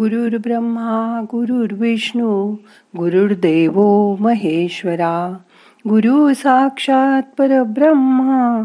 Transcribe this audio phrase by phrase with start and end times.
[0.00, 2.56] गुरुर्ब्रह्मा गुरुर्विष्णू
[2.96, 3.80] गुरुर्देव
[4.20, 5.36] महेश्वरा।
[5.88, 8.64] गुरु साक्षात परब्रह्मा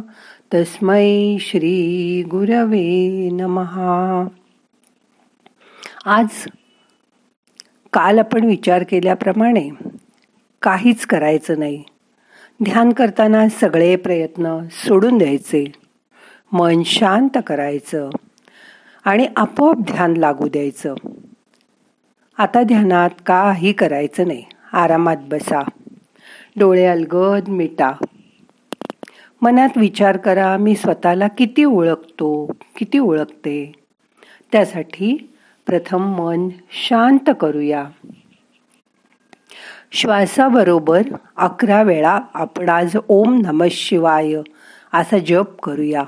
[0.53, 4.27] तस्मै श्री गुरवे नमहा
[6.05, 6.27] आज
[7.93, 9.69] काल आपण विचार केल्याप्रमाणे
[10.61, 11.83] काहीच करायचं नाही.
[12.63, 15.71] ध्यान करताना सगळे प्रयत्न सोडून द्यायचे.
[16.51, 18.09] मन शांत करायचं
[19.05, 20.95] आणि आपोआप ध्यान लागू द्यायचं.
[22.37, 24.43] आता ध्यानात काही करायचं नाही.
[24.73, 25.61] आरामात बसा.
[26.55, 27.91] डोळे अलगद मिटा.
[29.41, 33.71] मनात विचार करा मी स्वतःला किती ओळखतो किती ओळखते?
[34.51, 35.33] त्यासाठी
[35.65, 36.49] प्रथम मन
[36.87, 37.85] शांत करूया.
[39.91, 41.01] श्वासाबरोबर
[41.37, 44.33] अकरा वेळा आपण आज ओम नम शिवाय
[44.93, 46.03] असा जप करूया.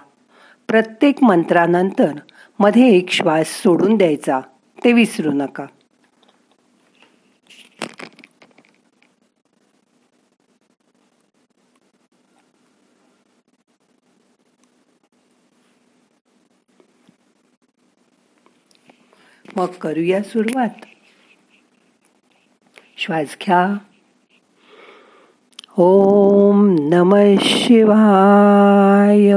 [0.68, 4.40] प्रत्येक मंत्रानंतरमध्ये एक श्वास सोडून द्यायचा.
[4.84, 5.66] ते विसरू नका.
[19.58, 20.70] मग करूया सुरुवात.
[22.98, 23.78] श्वास घ्या.
[25.78, 29.34] ओम नम शिवाय.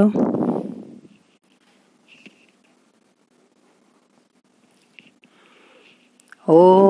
[6.48, 6.89] ओम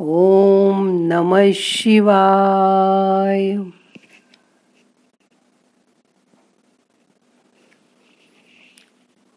[0.00, 3.56] ओम नम शिवाय।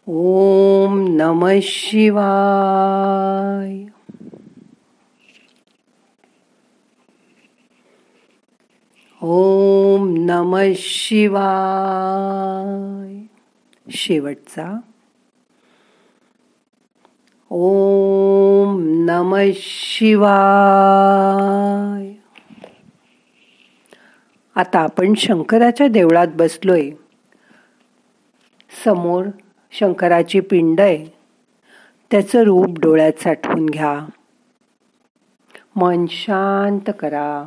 [0.08, 3.86] ओम नम शिवाय।
[9.22, 13.22] ओम नम शिवाय।
[13.90, 14.80] शेवटचा
[17.58, 22.14] ओम नम शिवाय.
[24.56, 26.90] आता आपण शंकराच्या देवळात बसलोय.
[28.86, 29.26] समोर
[29.72, 31.06] शंकराची पिंड आहे.
[32.12, 34.06] त्याचं रूप डोळ्यात साठवून घ्या.
[35.76, 37.46] मन शांत करा.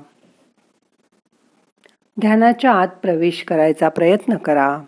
[2.21, 4.79] ध्यानाच्या आत प्रवेश करायचा प्रयत्न करा.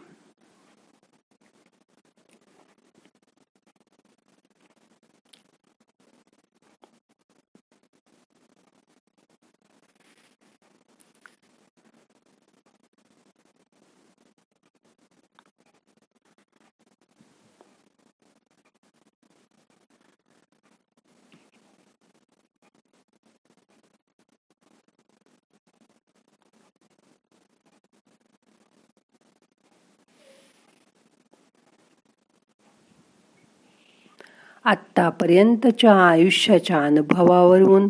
[34.65, 37.89] आत्तापर्यंतच्या आयुष्याच्या अनुभवावरून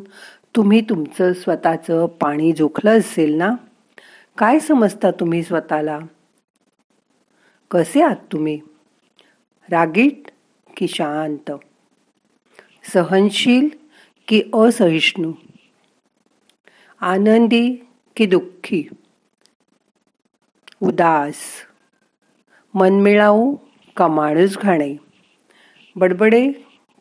[0.56, 3.54] तुम्ही तुमचं स्वतःचं पाणी जोखलं असेल ना?
[4.38, 5.98] काय समजता तुम्ही स्वतःला?
[7.70, 8.60] कसे आहात तुम्ही?
[9.70, 10.31] रागीट
[10.76, 11.53] की शांत?
[12.92, 13.69] सहनशील
[14.28, 15.32] की असहिष्णू?
[17.00, 18.88] आनंदी की दुःखी?
[20.82, 21.37] उदास?
[22.75, 23.56] मनमिळाऊ
[23.96, 25.10] का माणूस घाणे
[25.96, 26.50] बडबडे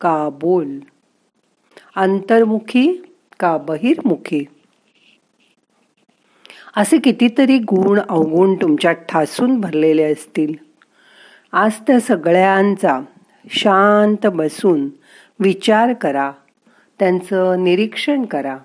[0.00, 0.78] का बोल?
[1.96, 4.44] अंतर्मुखी का बहिर्मुखी?
[6.76, 10.54] असे कितीतरी गुण अवगुण तुमच्यात ठासून भरलेले असतील.
[11.52, 13.00] आज त्या सगळ्यांचा
[13.50, 14.88] शांत बसून
[15.40, 16.32] विचार करा.
[16.98, 18.58] त्यांचं निरीक्षण करा.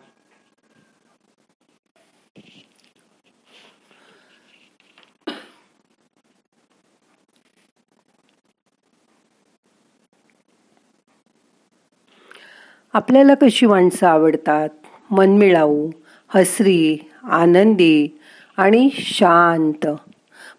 [12.96, 14.70] आपल्याला कशी माणसं आवडतात?
[15.12, 15.90] मनमिळाऊ
[16.28, 18.20] हसरी आनंदी
[18.58, 19.88] आणि शांत.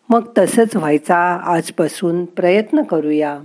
[0.09, 3.39] मग तसंच व्हायचा आजपासून प्रयत्न करूया.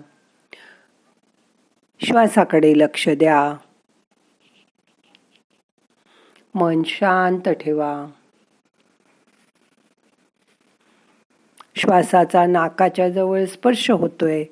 [2.06, 3.56] श्वासाकडे लक्ष द्या.
[6.56, 8.06] मन शांत ठेवा.
[11.76, 14.44] श्वासाचा नाकाच्या जवळ स्पर्श होतोय.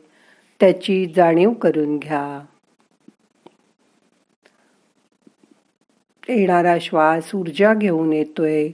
[0.59, 2.45] त्याची जाणीव करून घ्या.
[6.29, 8.69] येणारा श्वास ऊर्जा घेऊन येतोय.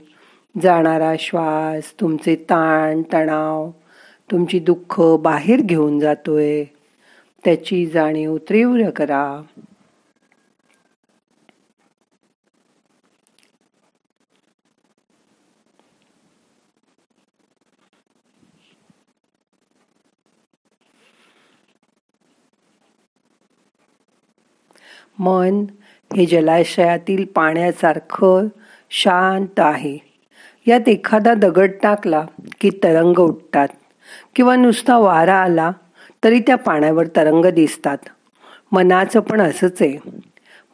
[0.62, 3.70] जाणारा श्वास तुमचे ताण तणाव
[4.30, 6.64] तुमची दुःख बाहेर घेऊन जातोय.
[7.44, 9.42] त्याची जाणीव तीव्र करा.
[25.18, 25.64] मन
[26.16, 28.46] हे जलाशयातील पाण्यासारखं
[28.90, 29.98] शांत आहे.
[30.66, 32.26] यात एखादा दगड टाकला
[32.60, 33.68] की तरंग उठतात
[34.36, 35.70] किंवा नुसता वारा आला
[36.24, 37.98] तरी त्या पाण्यावर तरंग दिसतात.
[38.72, 39.98] मनाचं पण असंच आहे.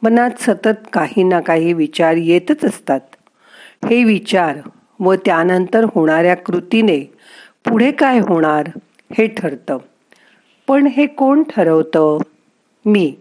[0.01, 2.99] मनात सतत काही ना काही विचार येतच असतात.
[3.85, 4.57] हे विचार
[4.99, 6.99] व त्यानंतर होणाऱ्या कृतीने
[7.69, 8.67] पुढे काय होणार
[9.17, 9.77] हे ठरतं.
[10.67, 12.17] पण हे कोण ठरवतं?
[12.85, 13.15] मी.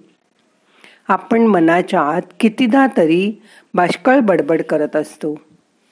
[1.08, 3.42] आपण मनाच्या आत कितीदा तरी
[3.74, 5.34] बाष्कळ बडबड करत असतो.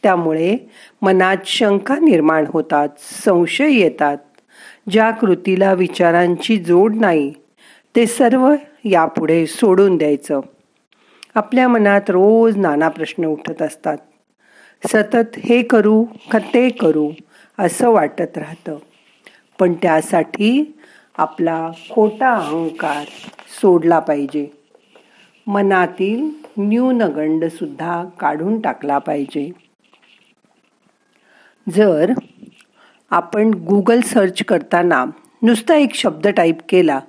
[0.03, 0.57] त्यामुळे
[1.03, 2.89] मनात शंका निर्माण होतात
[3.25, 4.17] संशय येतात.
[4.91, 7.33] ज्या कृतीला विचारांची जोड नाही
[7.97, 8.55] ते सर्व
[8.85, 10.41] यापुढे सोडून द्यायचं.
[11.35, 13.99] आपल्या मनात रोज नाना प्रश्न उठत असतात.
[14.87, 17.11] सतत हे करू का ते करू
[17.59, 18.79] असं वाटत राहतं.
[19.59, 20.79] पण त्यासाठी
[21.19, 23.05] आपला खोटा अहंकार
[23.61, 24.60] सोडला पाहिजे.
[25.47, 29.51] मनातील न्यूनगंड सुद्धा काढून टाकला पाहिजे.
[31.67, 32.13] जर
[33.11, 35.05] आपण गुगल सर्च करताना
[35.43, 37.01] नुसता एक शब्द टाईप केला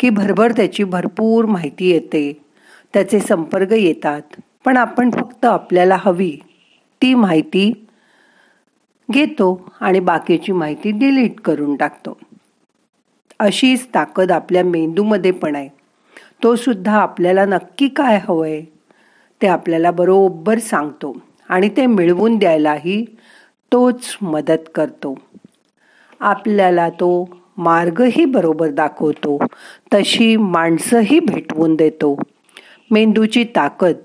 [0.00, 2.42] की भरभर त्याची भरपूर माहिती येते
[2.94, 6.36] त्याचे संपर्क येतात पण आपण फक्त आपल्याला हवी
[7.02, 7.86] ती माहिती
[9.10, 12.18] घेतो आणि बाकीची माहिती डिलीट करून टाकतो.
[13.38, 15.81] अशीच ताकद आपल्या मेंदूमध्ये पण आहे.
[16.42, 18.60] तो सुद्धा आपल्याला नक्की काय हवंय
[19.40, 21.16] ते आपल्याला बरोबर सांगतो
[21.48, 23.04] आणि ते मिळवून द्यायलाही
[23.72, 25.14] तोच मदत करतो.
[26.20, 29.38] आपल्याला तो मार्गही बरोबर दाखवतो
[29.94, 32.14] तशी माणसंही भेटवून देतो.
[32.90, 33.96] मेंदूची ताकद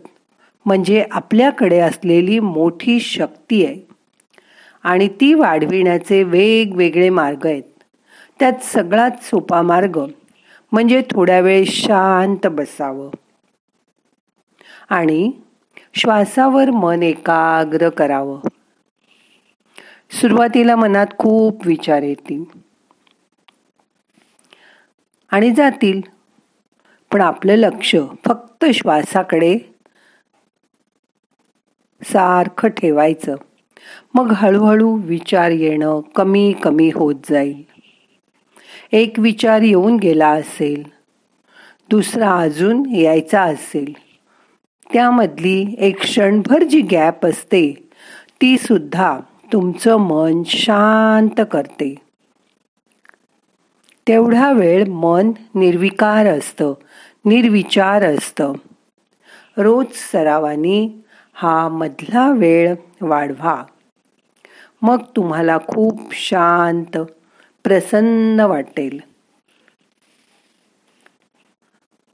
[0.65, 3.79] म्हणजे आपल्याकडे असलेली मोठी शक्ती आहे
[4.83, 7.63] आणि ती वाढविण्याचे वेगवेगळे मार्ग आहेत.
[8.39, 9.99] त्यात सगळ्यात सोपा मार्ग
[10.71, 13.11] म्हणजे थोड्या वेळ शांत बसावं.
[14.89, 15.31] आणि
[15.93, 18.41] श्वासावर मन एकाग्र करावं.
[20.11, 22.43] सुरुवातीला मनात खूप विचार येतील.
[25.31, 26.01] आणि जातील.
[27.13, 29.57] पण आपलं लक्ष फक्त श्वासाकडे
[32.03, 33.35] सारखं ठेवायचं.
[34.13, 37.76] मग हळूहळू विचार येणं कमी कमी होत जाईल.
[38.91, 40.83] एक विचार येऊन गेला असेल.
[41.89, 43.93] दुसरा अजून यायचा असेल.
[44.93, 47.89] त्यामधली एक क्षणभर जी गॅप असते
[48.41, 49.19] ती सुद्धा
[49.53, 51.95] तुमचं मन शांत करते.
[54.07, 56.73] तेवढा वेळ मन निर्विकार असतं
[57.25, 58.53] निर्विचार असतं.
[59.57, 60.89] रोज सरावानी
[61.33, 63.63] हा मधला वेळ वाढवा.
[64.81, 66.97] मग तुम्हाला खूप शांत
[67.67, 68.99] प्रसन्न वाटेल.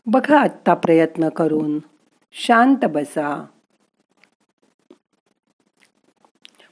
[0.05, 1.79] बघा आत्ता प्रयत्न करून.
[2.33, 3.45] शांत बसा.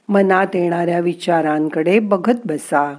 [0.08, 2.98] मनात येणाऱ्या विचारांकडे बघत बसा.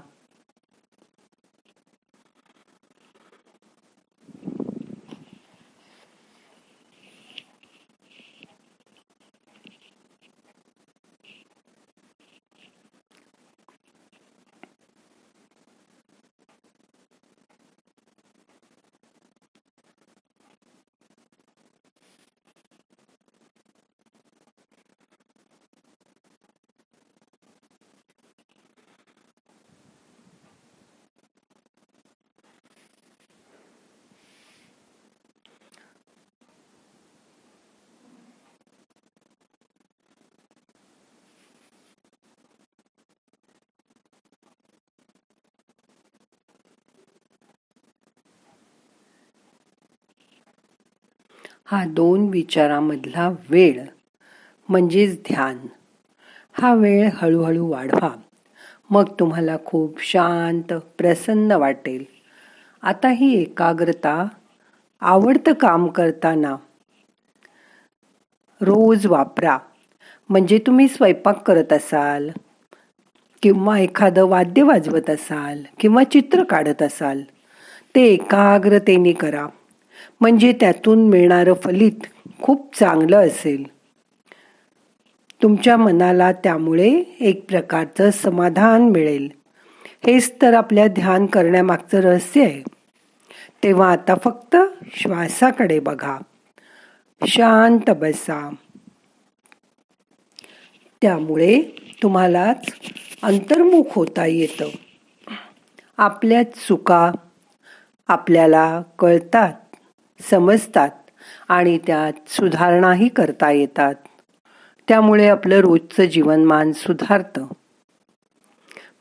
[51.73, 53.83] हा दोन विचारामधला वेळ
[54.69, 55.57] म्हणजेच ध्यान.
[56.61, 58.09] हा वेळ हळूहळू वाढवा.
[58.89, 62.03] मग तुम्हाला खूप शांत प्रसन्न वाटेल.
[62.83, 64.27] आता ही एकाग्रता
[65.01, 66.55] आवडतं काम करताना
[68.61, 69.57] रोज वापरा.
[70.29, 72.29] म्हणजे तुम्ही स्वयंपाक करत असाल
[73.41, 77.21] किंवा एखादं वाद्य वाजवत असाल किंवा चित्र काढत असाल
[77.95, 79.47] ते एकाग्रतेने करा.
[80.21, 82.05] म्हणजे त्यातून मिळणारं फलित
[82.41, 83.63] खूप चांगलं असेल.
[85.43, 89.29] तुमच्या मनाला त्यामुळे एक प्रकारचं समाधान मिळेल.
[90.05, 92.63] हेच तर आपल्या ध्यान करण्यामागचं रहस्य आहे.
[93.63, 94.55] तेव्हा आता फक्त
[94.95, 96.17] श्वासाकडे बघा.
[97.27, 98.55] शांत बसा.
[101.01, 101.61] त्यामुळे
[102.03, 102.65] तुम्हालाच
[103.23, 104.65] अंतर्मुख होता येतं.
[105.97, 107.11] आपल्या चुका
[108.07, 109.53] आपल्याला कळतात.
[110.29, 110.89] समजतात
[111.49, 113.95] आणि त्यात सुधारणाही करता येतात.
[114.87, 117.45] त्यामुळे आपलं रोजचं जीवनमान सुधारतं.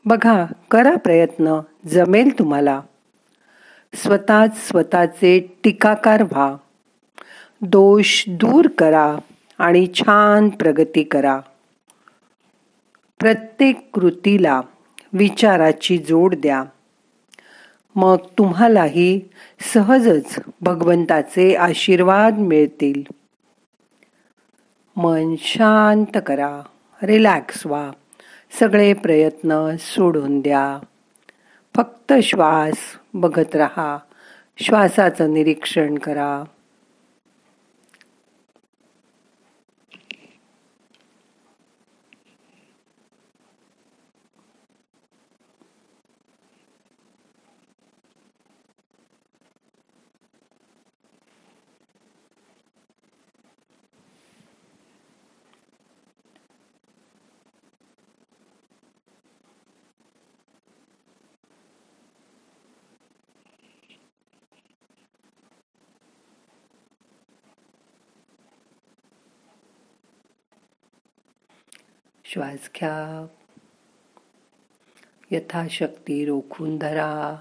[0.05, 2.81] बघा करा प्रयत्न जमेल तुम्हाला.
[3.95, 6.55] स्वतःच स्वतःचे टीकाकार व्हा.
[7.61, 9.17] दोष दूर करा
[9.57, 11.39] आणि छान प्रगती करा.
[13.19, 14.61] प्रत्येक कृतीला
[15.13, 16.63] विचाराची जोड द्या.
[17.95, 19.21] मग तुम्हालाही
[19.73, 23.03] सहजच भगवंताचे आशीर्वाद मिळतील.
[24.95, 26.61] मन शांत करा
[27.03, 27.91] रिलॅक्स व्हा
[28.59, 30.79] सगळे प्रयत्न सोडून द्या.
[31.75, 32.77] फक्त श्वास
[33.13, 33.97] बघत रहा
[34.57, 36.43] श्वासाचं निरीक्षण करा.
[72.25, 73.27] श्वास घ्या
[75.31, 77.39] यथाशक्ती रोखून धरा।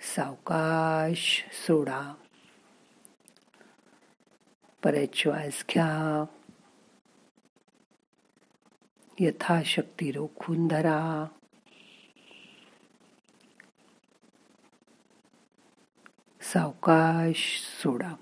[0.00, 2.14] सावकाश सोडा।
[4.84, 6.24] परत श्वास घ्या
[9.20, 11.26] यथाशक्ती रोखून धरा।
[16.42, 18.14] सावकाश सोडा।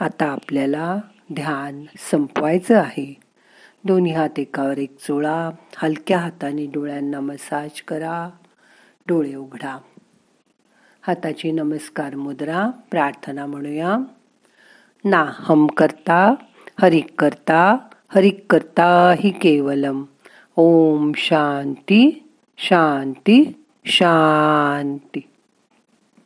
[0.00, 0.96] आता आपल्याला
[1.32, 3.14] ध्यान संपवायचं आहे.
[3.84, 8.30] दोन्ही हात एकावर एक चोळा हलक्या हाताने डोळ्यांना मसाज करा.
[9.08, 9.78] डोळे उघडा.
[11.02, 13.96] हाताची नमस्कार मुद्रा प्रार्थना म्हणूया.
[15.04, 16.34] ना हम करता
[16.80, 17.76] हरिक करता
[18.08, 20.04] हरिक करता ही केवलम.
[20.56, 25.20] ओम शांती शांती शांती.